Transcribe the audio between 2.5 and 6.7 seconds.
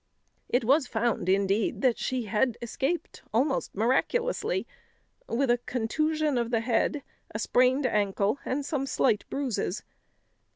escaped, almost miraculously, with a contusion of the